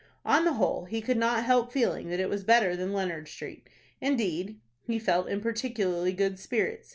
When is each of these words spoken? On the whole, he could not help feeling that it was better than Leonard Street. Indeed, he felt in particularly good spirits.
On 0.25 0.45
the 0.45 0.53
whole, 0.53 0.85
he 0.85 0.99
could 0.99 1.19
not 1.19 1.43
help 1.43 1.71
feeling 1.71 2.09
that 2.09 2.19
it 2.19 2.27
was 2.27 2.43
better 2.43 2.75
than 2.75 2.91
Leonard 2.91 3.27
Street. 3.27 3.69
Indeed, 4.01 4.59
he 4.87 4.97
felt 4.97 5.27
in 5.29 5.41
particularly 5.41 6.11
good 6.13 6.39
spirits. 6.39 6.89